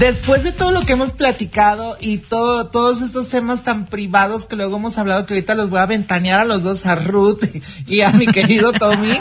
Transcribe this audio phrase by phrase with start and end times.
[0.00, 4.56] después de todo lo que hemos platicado y todo, todos estos temas tan privados que
[4.56, 7.44] luego hemos hablado, que ahorita los voy a ventanear a los dos, a Ruth
[7.86, 9.20] y a mi querido Tommy,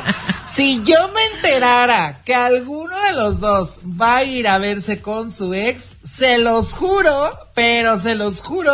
[0.51, 5.33] si yo me enterara que alguno de los dos va a ir a verse con
[5.33, 8.73] su ex, se los juro, pero se los juro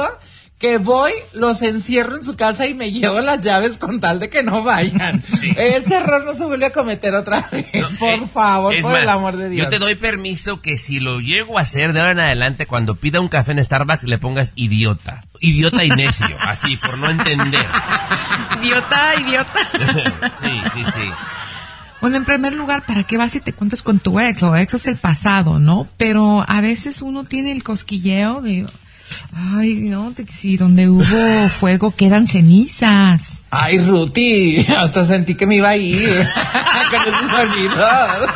[0.57, 4.29] que voy, los encierro en su casa y me llevo las llaves con tal de
[4.29, 5.21] que no vayan.
[5.57, 7.65] Ese error no se vuelve a cometer otra vez,
[7.99, 9.65] por eh, favor, por el amor de Dios.
[9.65, 12.95] Yo te doy permiso que si lo llego a hacer de ahora en adelante, cuando
[12.95, 15.25] pida un café en Starbucks, le pongas idiota.
[15.41, 17.65] Idiota y necio, así, por no entender.
[18.61, 19.59] Idiota, idiota.
[20.41, 21.11] sí, sí, sí.
[21.99, 24.41] Bueno, en primer lugar, ¿para qué vas y te cuentas con tu ex?
[24.43, 25.87] O ex es el pasado, ¿no?
[25.97, 28.65] Pero a veces uno tiene el cosquilleo de,
[29.33, 33.41] Ay, no, si donde hubo fuego quedan cenizas.
[33.51, 36.09] Ay, Ruti, hasta sentí que me iba a ir
[36.89, 38.29] con esos sonidos.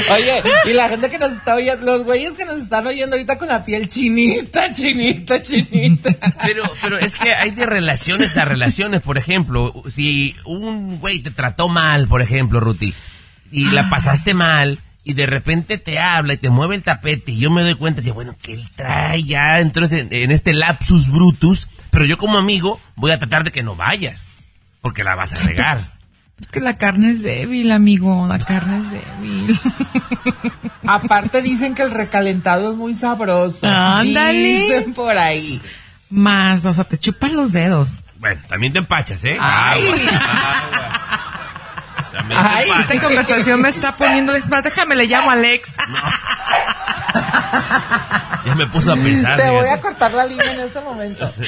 [0.12, 3.38] Oye, y la gente que nos está oyendo, los güeyes que nos están oyendo ahorita
[3.38, 6.14] con la piel chinita, chinita, chinita.
[6.44, 11.30] Pero, pero es que hay de relaciones a relaciones, por ejemplo, si un güey te
[11.30, 12.94] trató mal, por ejemplo, Ruti,
[13.50, 17.38] y la pasaste mal, y de repente te habla y te mueve el tapete y
[17.38, 21.68] yo me doy cuenta y bueno, que él trae ya, entonces en, este lapsus brutus,
[21.90, 24.28] pero yo como amigo voy a tratar de que no vayas,
[24.80, 25.80] porque la vas a regar.
[26.40, 29.60] Es que la carne es débil, amigo, la carne es débil.
[30.86, 33.68] Aparte dicen que el recalentado es muy sabroso.
[33.68, 34.38] Ándale.
[34.38, 35.60] Dicen por ahí.
[36.08, 38.00] Más, o sea, te chupan los dedos.
[38.18, 39.36] Bueno, también te empachas, ¿eh?
[39.38, 39.82] Ay.
[42.28, 44.64] Ay, esta conversación me está poniendo más.
[44.64, 45.74] Déjame, le llamo a Alex.
[48.44, 49.38] Ya me puso a pensar.
[49.38, 51.32] Te voy a cortar la línea en este momento.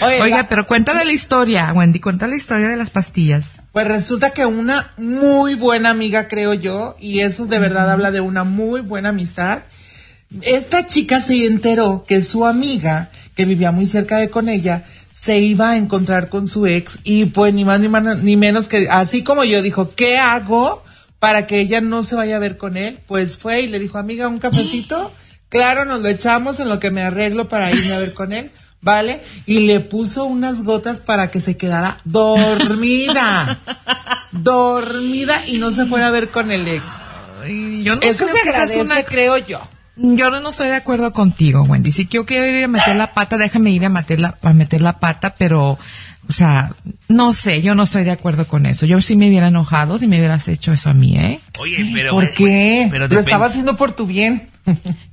[0.00, 3.56] Oiga, pero cuenta de la historia, Wendy, cuenta la historia de las pastillas.
[3.72, 8.20] Pues resulta que una muy buena amiga, creo yo, y eso de verdad habla de
[8.20, 9.60] una muy buena amistad.
[10.42, 14.84] Esta chica se enteró que su amiga, que vivía muy cerca de con ella,
[15.24, 18.88] se iba a encontrar con su ex y pues ni más ni, ni menos que
[18.90, 20.84] así como yo dijo, ¿qué hago
[21.18, 22.98] para que ella no se vaya a ver con él?
[23.06, 25.12] Pues fue y le dijo, amiga, un cafecito.
[25.50, 28.50] Claro, nos lo echamos en lo que me arreglo para irme a ver con él.
[28.80, 29.20] ¿Vale?
[29.46, 33.60] Y le puso unas gotas para que se quedara dormida.
[34.32, 36.82] dormida y no se fuera a ver con el ex.
[37.84, 39.60] yo no Eso se agradece, creo yo.
[39.96, 41.92] Yo no estoy de acuerdo contigo, Wendy.
[41.92, 44.82] Si yo quiero ir a meter la pata, déjame ir a meter la, a meter
[44.82, 45.78] la pata, pero,
[46.28, 46.72] o sea,
[47.08, 48.86] no sé, yo no estoy de acuerdo con eso.
[48.86, 51.40] Yo sí me hubiera enojado si me hubieras hecho eso a mí, ¿eh?
[51.60, 52.10] Oye, pero...
[52.10, 52.88] ¿Por qué?
[52.90, 54.48] Pero Lo estaba haciendo por tu bien.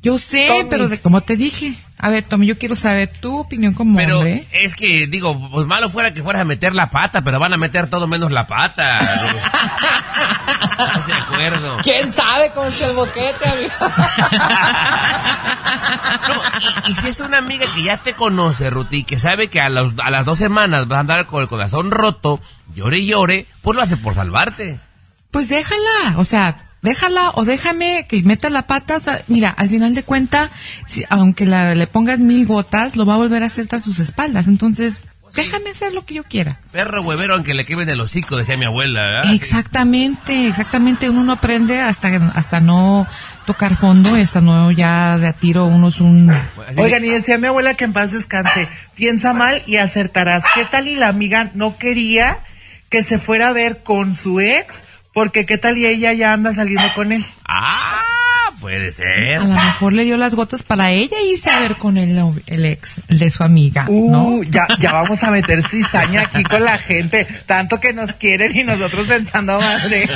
[0.02, 1.76] Yo sé, pero de, como te dije.
[2.04, 4.48] A ver, Tommy, yo quiero saber tu opinión como pero hombre.
[4.52, 7.58] es que, digo, pues malo fuera que fueras a meter la pata, pero van a
[7.58, 9.00] meter todo menos la pata.
[10.72, 11.78] ¿Estás de acuerdo?
[11.84, 13.72] ¿Quién sabe cómo es el boquete, amigo?
[16.88, 20.10] y, si es una amiga que ya te conoce, Ruti, que sabe que a, a
[20.10, 22.42] las dos semanas vas a andar con el corazón roto,
[22.74, 24.80] llore y llore, pues lo hace por salvarte.
[25.30, 28.98] Pues déjala, o sea, déjala o déjame que meta la pata.
[29.28, 30.50] mira, al final de cuenta,
[31.10, 34.48] aunque le pongas mil gotas, lo va a volver a hacer tras sus espaldas.
[34.48, 35.02] Entonces,
[35.36, 36.58] déjame hacer lo que yo quiera.
[36.72, 39.22] Perro huevero aunque le quemen el hocico, decía mi abuela.
[39.34, 41.10] Exactamente, exactamente.
[41.10, 43.08] Uno no aprende hasta, hasta no
[43.46, 46.32] tocar fondo y hasta no ya de a tiro uno es un...
[46.78, 50.44] Oigan, y decía mi abuela que en paz descanse, piensa mal y acertarás.
[50.56, 52.38] ¿Qué tal y la amiga no quería
[52.90, 54.84] que se fuera a ver con su ex?
[55.14, 57.26] Porque qué tal y ella ya anda saliendo con él.
[57.46, 58.02] Ah,
[58.62, 59.40] puede ser.
[59.40, 62.66] A lo mejor le dio las gotas para ella y a ver con el, el
[62.66, 64.26] ex de su amiga, ¿no?
[64.26, 67.28] Uh, ya, ya vamos a meter cizaña aquí con la gente.
[67.46, 70.08] Tanto que nos quieren y nosotros pensando más de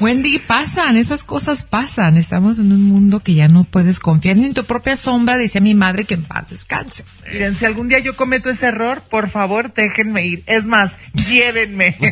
[0.00, 2.16] Wendy, pasan, esas cosas pasan.
[2.16, 5.60] Estamos en un mundo que ya no puedes confiar ni en tu propia sombra, dice
[5.60, 7.04] mi madre que en paz descanse.
[7.30, 10.42] Miren, si algún día yo cometo ese error, por favor, déjenme ir.
[10.46, 10.98] Es más,
[11.28, 11.96] llévenme.